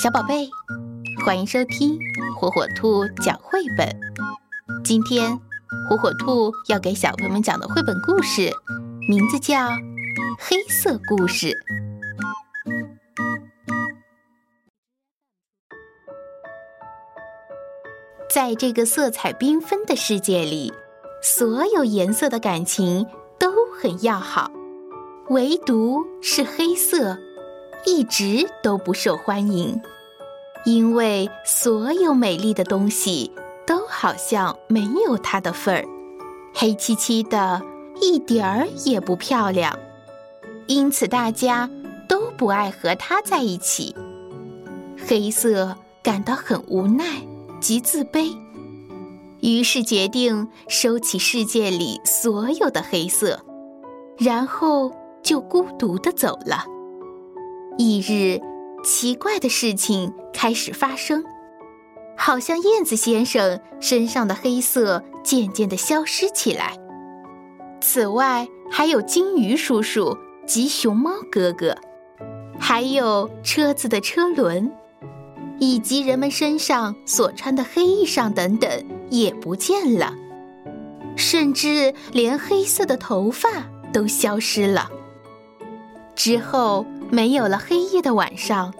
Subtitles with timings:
[0.00, 0.48] 小宝贝，
[1.24, 1.98] 欢迎收听
[2.36, 3.84] 火火兔讲绘本。
[4.84, 5.36] 今天，
[5.90, 8.52] 火火兔要给小朋友们讲的绘本故事，
[9.08, 9.56] 名字叫
[10.38, 11.48] 《黑色故事》。
[18.30, 20.72] 在这个色彩缤纷的世界里，
[21.20, 23.04] 所有颜色的感情
[23.36, 24.48] 都很要好，
[25.30, 27.18] 唯独是黑色。
[27.84, 29.80] 一直都不受欢迎，
[30.64, 33.32] 因为所有美丽的东西
[33.66, 35.84] 都好像没有它的份儿，
[36.54, 37.62] 黑漆漆的，
[38.00, 39.78] 一点儿也不漂亮。
[40.66, 41.70] 因此，大家
[42.08, 43.94] 都不爱和它在一起。
[45.06, 47.04] 黑色感到很无奈，
[47.60, 48.36] 极自卑，
[49.40, 53.40] 于是决定收起世界里所有的黑色，
[54.18, 56.64] 然后就孤独的走了。
[57.80, 58.40] 一日，
[58.82, 61.22] 奇怪的事情开始发生，
[62.16, 66.76] 好像燕子先生身上的黑色渐渐的消失起来。
[67.80, 71.76] 此外，还有金鱼叔叔及熊猫哥哥，
[72.58, 74.72] 还有车子的车轮，
[75.60, 78.68] 以及人们身上所穿的黑衣裳等等
[79.08, 80.12] 也不见了，
[81.14, 83.48] 甚至连黑色的头发
[83.92, 84.90] 都消失了。
[86.18, 86.84] 之后。
[87.10, 88.74] 没有了黑夜的晚上，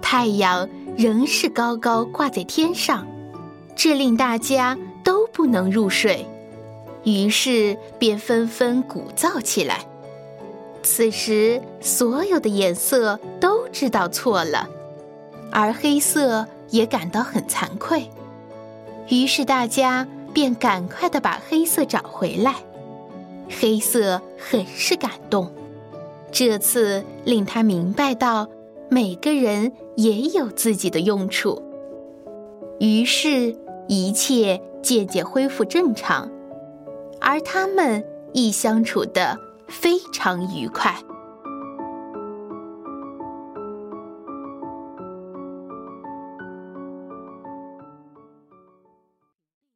[0.00, 3.06] 太阳仍是高高挂在天上，
[3.74, 6.26] 这令大家都不能入睡，
[7.04, 9.84] 于是便纷纷鼓噪起来。
[10.82, 14.66] 此时，所有的颜色都知道错了，
[15.52, 18.08] 而黑色也感到很惭愧，
[19.10, 22.54] 于是大家便赶快的把黑色找回来。
[23.50, 25.52] 黑色很是感动。
[26.30, 28.48] 这次令他明白到，
[28.90, 31.62] 每个人也有自己的用处。
[32.78, 33.56] 于是，
[33.88, 36.30] 一切渐渐恢复正常，
[37.20, 40.94] 而他们亦相处得非常愉快。